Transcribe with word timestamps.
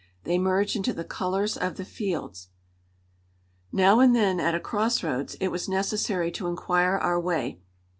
They 0.23 0.39
merge 0.39 0.75
into 0.75 0.93
the 0.93 1.03
colors 1.03 1.55
of 1.55 1.77
the 1.77 1.85
fields." 1.85 2.49
Now 3.71 3.99
and 3.99 4.15
then 4.15 4.39
at 4.39 4.55
a 4.55 4.59
crossroads 4.59 5.35
it 5.35 5.49
was 5.49 5.69
necessary 5.69 6.31
to 6.31 6.47
inquire 6.47 6.93
our 6.97 7.19
way. 7.19 7.61